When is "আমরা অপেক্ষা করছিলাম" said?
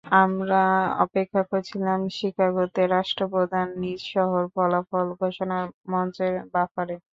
0.17-1.99